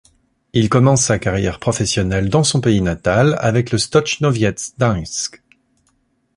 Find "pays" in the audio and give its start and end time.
2.59-2.81